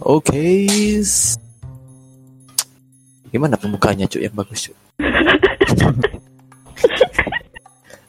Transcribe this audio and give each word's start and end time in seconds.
Oke. 0.00 0.66
Gimana 3.30 3.54
pembukaannya 3.54 4.06
cuy 4.06 4.26
yang 4.26 4.34
bagus 4.34 4.66
cuy? 4.66 4.76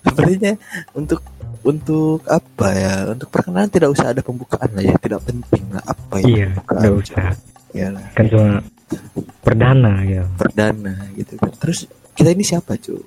Sepertinya 0.02 0.54
untuk 0.92 1.22
untuk 1.62 2.26
apa 2.26 2.68
ya? 2.74 2.94
Untuk 3.08 3.29
perkenalan 3.29 3.69
tidak 3.69 3.94
usah 3.94 4.10
ada 4.10 4.19
pembukaan 4.19 4.72
lah 4.72 4.82
ya, 4.82 4.96
tidak 4.97 5.22
penting 5.22 5.64
lah 5.69 5.83
apa 5.86 6.15
ya 6.18 6.26
Iya, 6.26 6.46
pembukaan. 6.50 6.82
cuy. 6.82 6.96
usah. 6.97 7.29
Ya 7.72 7.88
Kan 8.12 8.26
cuma 8.28 8.47
perdana 9.40 9.94
ya. 10.04 10.23
perdana 10.36 10.94
gitu 11.14 11.37
kan. 11.37 11.54
Terus 11.55 11.86
kita 12.12 12.33
ini 12.33 12.44
siapa 12.44 12.76
cuy? 12.76 13.00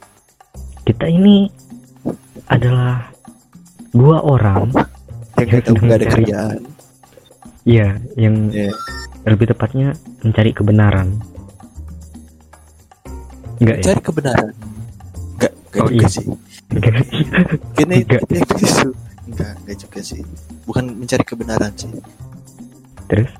Kita 0.85 1.05
ini 1.05 1.49
adalah 2.47 3.09
dua 3.91 4.21
orang, 4.21 4.69
Yang 5.35 5.49
sedang 5.51 5.75
nggak 5.81 5.99
ada 5.99 6.07
mencari- 6.07 6.15
kerjaan. 6.15 6.61
Ya, 7.65 7.97
yang 8.15 8.49
Ya. 8.49 8.71
lebih 9.25 9.49
tepatnya 9.49 9.93
mencari 10.21 10.53
kebenaran. 10.53 11.17
Enggak 13.57 13.77
ya? 13.79 13.85
Cari 13.87 14.01
kebenaran. 14.03 14.49
Enggak, 15.35 15.53
enggak 15.71 15.83
Oh, 15.83 15.89
juga 15.89 15.97
iya. 15.97 16.09
sih. 16.11 16.27
Enggak. 16.71 16.95
Kini 17.75 17.97
Enggak. 18.03 18.21
enggak, 19.25 19.53
enggak 19.59 19.77
juga 19.79 20.01
sih. 20.01 20.21
Bukan 20.65 20.85
mencari 20.95 21.25
kebenaran 21.25 21.73
sih. 21.75 21.91
Terus? 23.07 23.31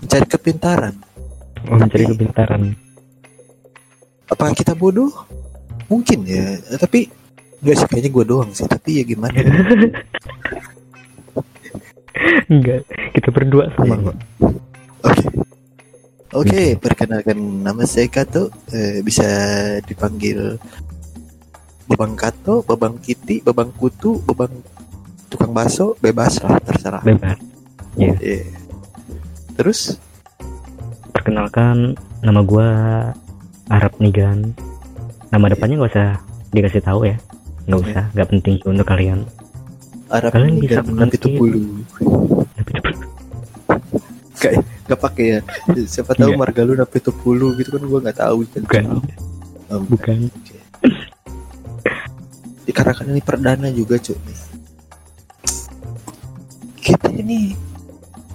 Mencari 0.00 0.26
kepintaran. 0.26 0.94
Oh, 1.64 1.78
mencari 1.78 2.04
Tapi- 2.04 2.18
kebenaran. 2.18 2.62
Apakah 4.26 4.52
kita 4.56 4.72
bodoh? 4.72 5.12
Mungkin 5.86 6.24
ya, 6.24 6.56
tapi 6.80 7.04
enggak 7.60 7.76
sih 7.76 7.86
kayaknya 7.86 8.10
gue 8.10 8.24
doang 8.24 8.50
sih. 8.50 8.64
Tapi 8.64 8.90
ya 8.98 9.04
gimana? 9.04 9.36
Enggak. 12.48 12.82
Kita 13.12 13.28
berdua 13.30 13.64
sama 13.74 13.94
Iya. 13.94 14.04
kok. 14.04 14.16
Oke. 15.02 15.26
Oke, 16.32 16.62
perkenalkan 16.76 17.36
nama 17.60 17.84
saya 17.84 18.08
Kato. 18.08 18.48
Eh, 18.72 19.04
bisa 19.04 19.26
dipanggil 19.84 20.56
Babang 21.84 22.16
Kato, 22.16 22.64
Babang 22.64 22.96
Kiti, 22.98 23.44
Babang 23.44 23.68
Kutu, 23.70 24.16
Babang 24.24 24.52
tukang 25.28 25.52
bakso, 25.52 25.92
bebas 25.98 26.40
lah, 26.40 26.56
terserah. 26.60 27.04
Bebas. 27.04 27.36
Iya. 27.96 28.16
Terus? 29.52 30.00
Perkenalkan 31.12 31.92
nama 32.24 32.40
gua 32.40 32.68
Arab 33.68 33.92
Nigan. 34.00 34.56
Nama 35.28 35.46
depannya 35.48 35.84
nggak 35.84 35.92
usah 35.92 36.10
dikasih 36.50 36.80
tahu 36.80 37.00
ya. 37.04 37.16
Nggak 37.68 37.78
Iya. 37.78 37.88
usah, 37.92 38.04
nggak 38.16 38.28
penting 38.32 38.56
untuk 38.64 38.86
kalian. 38.88 39.20
Arab 40.12 40.30
Kalian 40.30 40.52
ini 40.52 40.68
bisa 40.68 40.84
mengerti. 40.84 41.16
itu 41.16 41.28
bulu. 41.34 41.60
Kayak 44.36 44.60
nggak 44.84 45.00
pakai 45.00 45.24
ya. 45.24 45.40
Siapa 45.86 46.12
tahu 46.12 46.34
Iya. 46.34 46.38
marga 46.38 46.60
lu 46.62 46.74
napi 46.74 46.98
pulu 47.00 47.56
gitu 47.56 47.72
kan 47.72 47.82
gua 47.88 47.98
nggak 48.02 48.18
tahu 48.20 48.38
kan. 48.46 48.62
Bukan. 48.68 48.84
Oh, 49.72 49.80
Bukan. 49.88 50.16
Oke. 50.28 50.56
Dikarenakan 52.62 53.06
ini 53.10 53.22
perdana 53.24 53.68
juga 53.72 53.96
cuy. 53.96 54.18
Kita 56.76 57.08
ini 57.08 57.54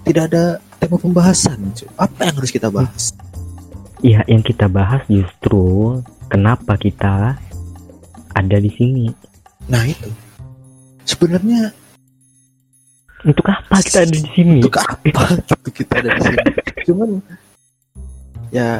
tidak 0.02 0.23
ada 0.33 0.44
tema 0.80 0.98
pembahasan 0.98 1.59
cuy. 1.75 1.88
Apa 1.95 2.25
yang 2.25 2.36
harus 2.39 2.52
kita 2.52 2.67
bahas? 2.67 3.14
Ya, 4.00 4.22
yang 4.25 4.42
kita 4.42 4.66
bahas 4.66 5.03
justru 5.05 6.00
kenapa 6.28 6.78
kita 6.78 7.38
ada 8.31 8.58
di 8.58 8.72
sini. 8.72 9.05
Nah 9.67 9.83
itu. 9.83 10.08
Sebenarnya 11.08 11.72
Untuk 13.24 13.48
apa 13.48 13.82
kita 13.82 14.04
ada 14.04 14.14
di 14.14 14.22
sini? 14.22 14.60
untuk 14.62 14.78
apa 14.78 15.24
gitu 15.42 15.70
kita 15.74 15.94
ada 16.00 16.10
di 16.14 16.22
sini? 16.22 16.44
Cuman 16.86 17.10
ya 18.50 18.80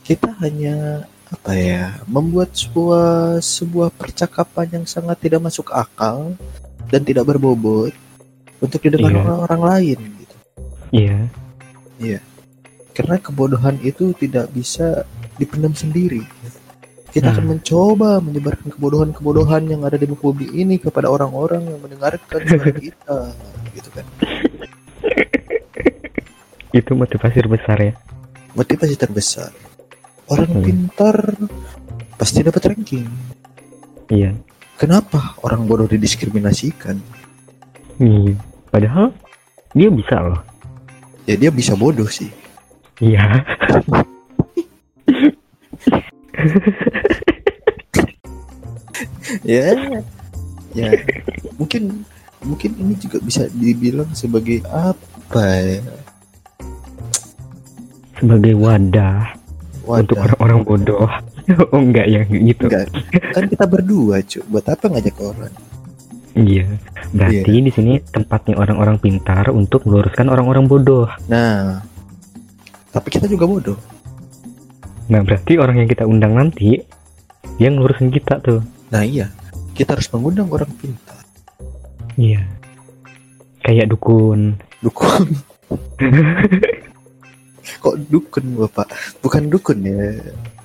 kita 0.00 0.30
hanya 0.38 1.02
apa 1.26 1.50
ya 1.52 1.98
membuat 2.06 2.54
sebuah 2.54 3.42
sebuah 3.42 3.90
percakapan 3.90 4.78
yang 4.78 4.84
sangat 4.86 5.18
tidak 5.18 5.42
masuk 5.42 5.74
akal 5.74 6.38
dan 6.86 7.02
tidak 7.02 7.26
berbobot 7.26 7.90
untuk 8.62 8.78
didengar 8.78 9.10
Iya. 9.10 9.20
orang-orang 9.26 9.62
lain 9.66 9.98
gitu. 10.16 10.36
Iya, 11.98 12.20
Karena 12.94 13.16
kebodohan 13.18 13.76
itu 13.82 14.14
tidak 14.14 14.48
bisa 14.54 15.02
dipendam 15.36 15.74
sendiri. 15.74 16.22
Kita 17.16 17.32
akan 17.32 17.44
Hmm. 17.48 17.52
mencoba 17.56 18.20
menyebarkan 18.20 18.68
kebodohan-kebodohan 18.76 19.72
yang 19.72 19.80
ada 19.88 19.96
di 19.96 20.04
muka 20.04 20.28
bumi 20.28 20.52
ini 20.52 20.76
kepada 20.76 21.08
orang-orang 21.08 21.64
yang 21.64 21.80
mendengarkan 21.80 22.40
suara 22.44 22.72
kita, 22.84 23.18
gitu 23.72 23.88
kan. 23.88 24.04
itu 26.76 26.92
motivasi 26.92 27.36
terbesar 27.40 27.78
ya. 27.80 27.92
Motivasi 28.52 28.94
terbesar. 28.94 29.48
Orang 30.28 30.60
Hmm. 30.60 30.62
pintar 30.62 31.16
pasti 32.20 32.44
dapat 32.44 32.68
ranking. 32.68 33.08
Iya. 34.12 34.36
Kenapa 34.76 35.40
orang 35.40 35.64
bodoh 35.64 35.88
didiskriminasikan? 35.88 37.00
Iya. 37.96 38.36
Padahal 38.68 39.08
dia 39.72 39.88
bisa 39.88 40.20
loh. 40.20 40.40
Ya 41.24 41.34
dia 41.34 41.48
bisa 41.48 41.72
bodoh 41.72 42.06
sih. 42.06 42.28
Iya. 43.00 43.40
Ya, 49.42 49.74
ya 50.74 50.90
mungkin 51.58 52.06
mungkin 52.42 52.70
ini 52.78 52.94
juga 52.98 53.18
bisa 53.22 53.46
dibilang 53.50 54.10
sebagai 54.14 54.62
apa 54.70 55.42
ya? 55.60 55.82
Sebagai 58.16 58.54
wadah, 58.56 59.36
untuk 59.86 60.18
Wadah. 60.18 60.34
orang-orang 60.34 60.60
bodoh. 60.66 61.06
oh 61.72 61.78
enggak 61.78 62.06
ya 62.10 62.20
gitu. 62.26 62.66
Enggak. 62.66 62.90
Kan 63.34 63.44
kita 63.46 63.64
berdua, 63.70 64.18
cuy. 64.24 64.42
Buat 64.50 64.66
apa 64.74 64.84
ngajak 64.90 65.16
orang? 65.22 65.52
Iya. 66.36 66.66
Berarti 67.14 67.54
di 67.62 67.72
sini 67.72 67.92
tempatnya 68.02 68.58
orang-orang 68.58 68.98
pintar 68.98 69.48
untuk 69.54 69.86
meluruskan 69.86 70.26
orang-orang 70.26 70.66
bodoh. 70.66 71.06
Nah, 71.30 71.80
tapi 72.90 73.08
kita 73.14 73.30
juga 73.30 73.46
bodoh. 73.46 73.78
Nah, 75.06 75.20
berarti 75.22 75.54
orang 75.56 75.82
yang 75.82 75.88
kita 75.88 76.02
undang 76.02 76.34
nanti 76.34 76.82
yang 77.62 77.78
ngurusin 77.78 78.10
kita 78.10 78.42
tuh. 78.42 78.60
Nah, 78.90 79.06
iya. 79.06 79.30
Kita 79.72 79.94
harus 79.94 80.08
mengundang 80.10 80.50
orang 80.50 80.70
pintar. 80.80 81.20
Iya. 82.16 82.42
Kayak 83.62 83.92
dukun. 83.92 84.56
Dukun. 84.82 85.26
Kok 87.82 87.96
dukun, 88.08 88.44
Bapak? 88.56 88.86
Bukan 89.20 89.50
dukun 89.50 89.78
ya. 89.82 90.16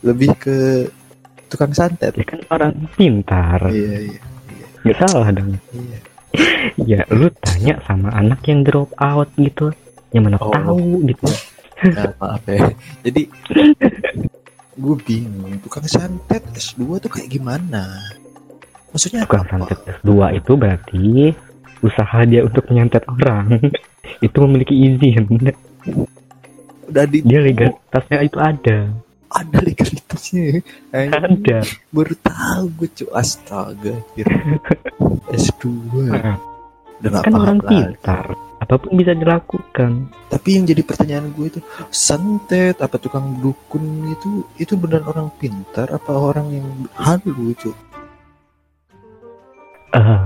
Lebih 0.02 0.32
ke 0.38 0.58
tukang 1.50 1.74
santet. 1.74 2.14
Ya 2.16 2.26
kan 2.26 2.40
orang 2.50 2.74
pintar. 2.96 3.62
Iya, 3.70 4.16
iya. 4.16 4.22
Nggak 4.82 4.98
salah 5.06 5.30
dong. 5.30 5.58
Iya. 5.72 6.00
Ya, 6.80 7.04
lu 7.12 7.28
tanya 7.44 7.76
sama 7.84 8.08
anak 8.16 8.48
yang 8.48 8.64
drop 8.64 8.88
out 8.96 9.28
gitu. 9.36 9.76
Yang 10.16 10.24
mana 10.32 10.38
Oh. 10.40 10.50
tahu 10.56 11.04
gitu. 11.04 11.28
Nah, 11.92 12.14
maaf 12.16 12.44
ya. 12.48 12.72
Jadi 13.04 13.22
gue 14.76 14.96
bingung. 15.04 15.56
Tukang 15.62 15.86
santet 15.86 16.44
S2 16.54 17.00
tuh 17.00 17.12
kayak 17.12 17.30
gimana? 17.30 18.00
Maksudnya 18.92 19.24
Tukang 19.28 19.44
apa? 19.48 19.52
santet 19.68 19.80
S2 20.00 20.10
itu 20.38 20.52
berarti 20.56 21.04
usaha 21.82 22.18
dia 22.24 22.42
untuk 22.46 22.64
menyantet 22.70 23.04
orang. 23.08 23.60
itu 24.26 24.38
memiliki 24.44 24.76
izin. 24.76 25.26
Udah 26.88 27.06
di 27.08 27.24
Dia 27.24 27.40
legalitasnya 27.40 28.18
itu 28.22 28.38
ada. 28.38 28.78
ada 29.32 29.58
legalitasnya. 29.64 30.60
Anjing. 30.92 31.48
Ada. 31.48 31.60
baru 31.90 32.14
tahu 32.20 32.64
gue 32.76 32.90
cu 32.92 33.06
astaga 33.16 33.96
kira 34.14 34.60
S2 35.32 35.64
Nah, 36.12 36.36
udah 37.02 37.22
kan 37.24 37.34
orang 37.34 37.58
lagi 37.58 37.70
pintar. 37.72 38.26
Apa 38.72 38.88
pun 38.88 38.96
bisa 38.96 39.12
dilakukan. 39.12 40.08
tapi 40.32 40.56
yang 40.56 40.64
jadi 40.64 40.80
pertanyaan 40.80 41.28
gue 41.36 41.52
itu 41.52 41.60
santet 41.92 42.80
apa 42.80 42.96
tukang 42.96 43.36
dukun 43.44 43.84
itu 44.08 44.48
itu 44.56 44.80
benar 44.80 45.04
orang 45.04 45.28
pintar 45.36 45.92
apa 45.92 46.08
orang 46.16 46.48
yang 46.56 46.68
halu 46.96 47.52
cu 47.52 47.76
eh 49.92 50.20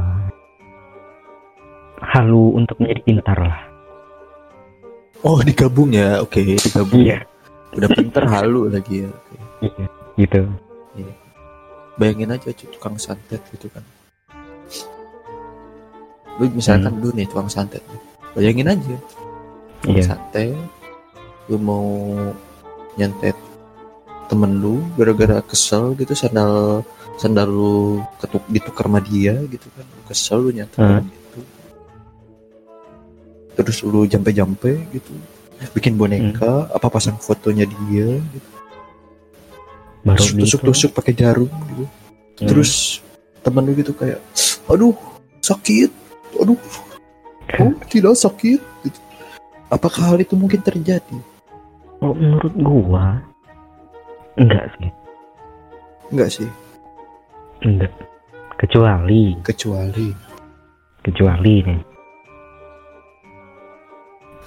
halu 2.05 2.53
untuk 2.53 2.77
menjadi 2.77 3.01
pintar 3.01 3.37
lah. 3.41 3.59
oh 5.25 5.41
digabung 5.41 5.89
ya 5.89 6.21
oke 6.21 6.37
digabung 6.37 7.01
Iya. 7.01 7.25
udah 7.73 7.89
pintar 7.89 8.29
halu 8.29 8.69
lagi 8.69 9.03
ya 9.03 9.09
Oke. 9.09 9.73
Iya. 9.73 9.87
Gitu. 10.21 10.41
bayangin 11.97 12.29
aja 12.29 12.53
tukang 12.53 12.93
santet 13.01 13.41
gitu 13.49 13.73
kan 13.73 13.81
lu 16.37 16.45
misalkan 16.53 16.93
Hmm. 16.93 17.01
dulu 17.01 17.11
nih 17.17 17.25
tukang 17.25 17.49
santet 17.49 17.81
bayangin 18.35 18.69
aja. 18.69 18.97
Iya. 19.85 20.01
santet 20.01 20.57
lu 21.45 21.61
mau 21.61 21.85
nyantet 22.97 23.37
temen 24.25 24.57
lu 24.57 24.81
gara-gara 24.97 25.45
kesel 25.45 25.93
gitu 25.93 26.17
sandal 26.17 26.81
sandal 27.21 27.45
lu 27.45 28.01
ketuk 28.17 28.41
ditukar 28.49 28.89
sama 28.89 28.97
dia 28.99 29.37
gitu 29.45 29.67
kan. 29.77 29.85
Lu 29.85 30.01
kesel 30.09 30.37
lu 30.41 30.49
nyantet 30.49 30.79
Hmm. 30.81 30.89
orang 30.89 31.07
itu. 31.07 31.39
Terus 33.55 33.77
lu 33.85 34.03
jampe-jampe 34.09 34.73
gitu. 34.91 35.13
Bikin 35.71 35.95
boneka 35.95 36.67
apa 36.73 36.87
pasang 36.91 37.15
fotonya 37.15 37.63
dia 37.63 38.19
gitu. 38.19 38.49
baru 40.05 40.17
Terus 40.21 40.33
tusuk-tusuk 40.37 40.91
pakai 40.93 41.13
jarum 41.15 41.49
gitu. 41.49 41.85
Hmm. 42.35 42.47
terus 42.51 42.99
temen 43.39 43.63
lu 43.63 43.71
gitu 43.77 43.93
kayak 43.93 44.19
aduh 44.65 44.97
sakit. 45.39 45.93
Aduh 46.41 46.57
oh 47.59 47.73
tidak 47.87 48.15
sakit. 48.15 48.59
Apakah 49.69 50.13
hal 50.13 50.17
itu 50.21 50.37
mungkin 50.37 50.61
terjadi? 50.61 51.17
Oh, 52.03 52.13
menurut 52.13 52.53
gua 52.59 53.17
enggak 54.35 54.67
sih, 54.77 54.89
enggak 56.11 56.29
sih. 56.29 56.49
Enggak. 57.63 57.91
Kecuali, 58.55 59.35
kecuali. 59.41 60.07
Kecuali 61.01 61.53
nih. 61.65 61.81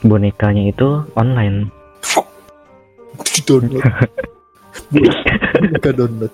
Bonekanya 0.04 0.70
itu 0.70 0.88
online. 1.12 1.68
di 3.34 3.40
download 3.42 3.82
boneka 5.58 5.90
download. 5.90 6.32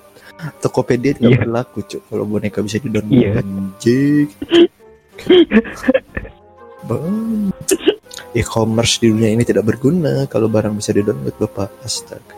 Tokopedia 0.60 1.16
tidak 1.16 1.30
Iya. 1.32 1.40
berlaku 1.40 1.78
cuk 1.88 2.02
kalau 2.10 2.24
boneka 2.28 2.60
bisa 2.60 2.76
di 2.82 2.90
download 2.92 3.40
anjing. 3.40 4.28
Bang. 4.28 4.62
e-commerce 8.34 8.98
di 8.98 9.08
dunia 9.08 9.30
ini 9.30 9.42
tidak 9.42 9.64
berguna 9.64 10.26
kalau 10.26 10.46
barang 10.46 10.74
bisa 10.74 10.90
di 10.90 11.00
download 11.00 11.34
bapak 11.38 11.70
astaga 11.80 12.34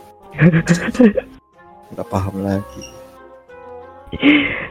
nggak 1.91 2.09
paham 2.09 2.37
lagi 2.41 2.85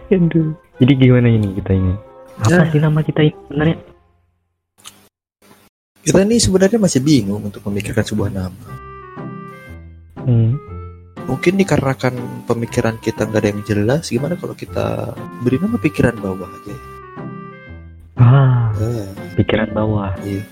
Aduh. 0.08 0.54
Jadi 0.78 0.94
gimana 0.96 1.28
ini 1.28 1.56
kita 1.56 1.72
ini? 1.72 1.92
Apa 2.38 2.52
Nah. 2.56 2.68
sih 2.68 2.80
nama 2.80 3.00
kita 3.00 3.20
ini 3.22 3.36
sebenarnya? 3.42 3.78
kita 6.02 6.20
ini 6.22 6.36
sebenarnya 6.38 6.78
masih 6.78 7.02
bingung 7.02 7.42
untuk 7.44 7.66
memikirkan 7.66 8.06
sebuah 8.06 8.30
nama 8.30 8.70
Hmm. 10.22 10.58
mungkin 11.26 11.54
dikarenakan 11.56 12.14
pemikiran 12.46 12.98
kita 12.98 13.26
nggak 13.26 13.42
ada 13.42 13.50
yang 13.50 13.62
jelas 13.62 14.08
gimana 14.08 14.34
kalau 14.34 14.54
kita 14.54 15.14
beri 15.42 15.58
nama 15.58 15.76
pikiran 15.76 16.16
bawah 16.16 16.46
aja 16.48 16.76
Ah, 18.16 18.55
Pikiran 19.56 19.72
bawah. 19.72 20.12
Iya. 20.20 20.44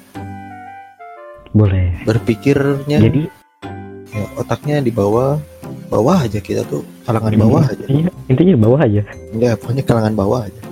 Boleh. 1.52 1.86
berpikirnya 2.02 2.98
Jadi 2.98 3.30
ya, 4.10 4.26
otaknya 4.34 4.82
di 4.82 4.90
bawah 4.90 5.38
bawah 5.86 6.18
aja 6.18 6.42
kita 6.42 6.66
tuh 6.66 6.82
kalangan 7.06 7.36
bawah 7.38 7.62
aja 7.62 7.86
Iya, 7.86 8.10
intinya 8.26 8.54
bawah 8.58 8.80
aja. 8.82 9.02
ya 9.36 9.54
pokoknya 9.54 9.84
kalangan 9.84 10.14
bawah 10.16 10.42
aja 10.48 10.64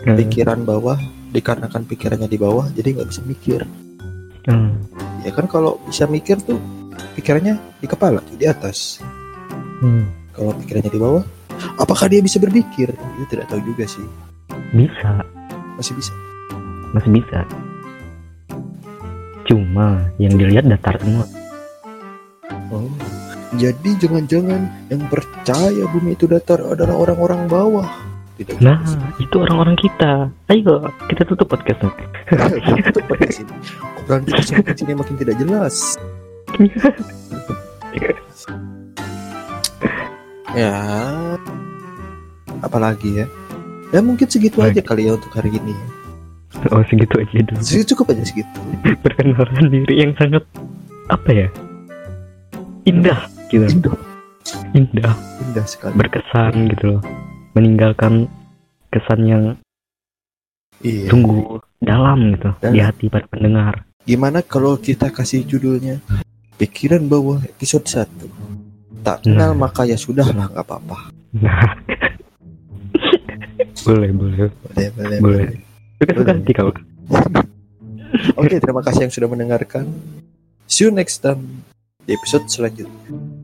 Hmm. 0.00 0.16
pikiran 0.16 0.64
bawah 0.64 0.96
dikarenakan 1.28 1.84
pikirannya 1.84 2.24
di 2.24 2.40
bawah 2.40 2.64
jadi 2.72 2.96
nggak 2.96 3.08
bisa 3.10 3.20
mikir 3.20 3.60
Hmm. 4.48 4.80
ya 5.20 5.28
kan 5.28 5.44
kalau 5.44 5.76
bisa 5.84 6.08
mikir 6.08 6.40
tuh 6.40 6.56
pikirannya 7.12 7.60
di 7.76 7.84
kepala 7.84 8.24
di 8.32 8.48
atas 8.48 9.04
Hmm. 9.84 10.08
kalau 10.32 10.56
pikirannya 10.56 10.88
di 10.88 10.96
bawah 10.96 11.20
apakah 11.76 12.08
dia 12.08 12.24
bisa 12.24 12.40
berpikir 12.40 12.88
itu 12.88 13.24
tidak 13.28 13.44
tahu 13.52 13.60
juga 13.60 13.84
sih 13.84 14.06
Bisa, 14.72 15.20
masih 15.76 15.92
bisa 15.92 16.16
masih 16.96 17.12
bisa. 17.12 17.44
Cuma 19.50 20.06
yang 20.16 20.38
dilihat 20.38 20.62
datar 20.64 20.94
semua. 21.02 21.26
oh 22.70 22.86
jadi 23.58 23.90
jangan-jangan 23.98 24.62
yang 24.86 25.02
percaya 25.10 25.82
bumi 25.90 26.14
itu 26.14 26.30
datar 26.30 26.62
adalah 26.62 26.94
orang-orang 26.94 27.50
bawah 27.50 27.90
tidak 28.38 28.62
Nah, 28.62 28.78
sih. 28.86 29.26
itu 29.26 29.36
orang-orang 29.36 29.74
kita. 29.76 30.30
Ayo, 30.48 30.86
kita 31.10 31.26
tutup 31.26 31.50
podcastnya. 31.50 31.90
Tutup 32.88 33.04
podcast 33.04 33.42
ini. 33.42 33.52
Obrolan 34.00 34.22
kita 34.24 34.40
semakin 34.40 34.74
sini 34.78 34.92
makin 34.94 35.16
tidak 35.18 35.34
jelas. 35.36 35.98
ya, 40.54 40.72
apalagi 42.60 43.10
ya? 43.20 43.26
Ya 43.90 44.00
mungkin 44.00 44.24
segitu 44.24 44.62
Baik. 44.62 44.78
aja 44.78 44.82
kali 44.94 45.10
ya 45.10 45.18
untuk 45.18 45.34
hari 45.34 45.50
ini. 45.52 45.74
Oh, 46.70 46.82
segitu 46.84 47.14
aja 47.16 47.40
dulu. 47.40 47.60
Segitu 47.60 47.96
cukup 47.96 48.12
aja 48.12 48.22
segitu. 48.22 48.58
Perkenalan 49.04 49.64
diri 49.68 49.94
yang 49.98 50.12
sangat 50.14 50.44
apa 51.08 51.28
ya? 51.30 51.48
Indah 52.84 53.26
gitu. 53.48 53.64
Indah, 53.66 53.96
Indah, 54.72 55.14
indah 55.40 55.64
sekali. 55.64 55.92
berkesan 55.96 56.52
gitu 56.70 56.84
loh. 56.96 57.00
Meninggalkan 57.52 58.28
kesan 58.88 59.20
yang 59.24 59.42
Iya. 60.80 61.12
sungguh 61.12 61.60
dalam 61.78 62.32
gitu 62.32 62.50
Dalam. 62.56 62.72
di 62.72 62.78
hati 62.80 63.04
para 63.08 63.26
pendengar. 63.26 63.84
Gimana 64.02 64.40
kalau 64.40 64.76
kita 64.76 65.08
kasih 65.08 65.44
judulnya 65.44 66.00
Pikiran 66.56 67.04
Bawah 67.04 67.40
episode 67.42 67.84
1 67.84 68.06
Tak 69.00 69.24
kenal 69.24 69.52
Nah. 69.52 69.64
maka 69.64 69.84
ya 69.84 69.96
sudah 69.96 70.24
lah 70.26 70.48
nggak 70.48 70.62
apa-apa. 70.62 70.96
Nah. 71.36 71.72
boleh, 73.86 74.10
boleh. 74.10 74.48
Boleh, 74.72 74.88
boleh, 74.92 75.18
Boleh. 75.20 75.46
Suka-suka 76.00 76.32
Boleh. 76.32 76.40
hati 76.40 76.52
kalau 76.56 76.72
Oke, 78.40 78.56
terima 78.56 78.80
kasih 78.80 79.06
yang 79.06 79.12
sudah 79.12 79.28
mendengarkan. 79.28 79.84
See 80.64 80.88
you 80.88 80.90
next 80.90 81.20
time 81.20 81.62
di 82.08 82.16
episode 82.16 82.48
selanjutnya. 82.48 83.39